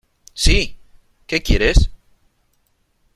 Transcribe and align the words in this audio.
¡sí!...¿ 0.33 0.77
qué 1.27 1.43
quieres? 1.43 1.91